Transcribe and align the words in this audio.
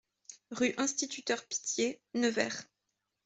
Rue 0.49 0.73
Instituteur 0.79 1.45
Pittié, 1.45 2.01
Nevers 2.15 2.65